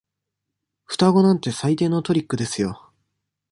[0.87, 2.89] 双子なんて最低のトリックですよ。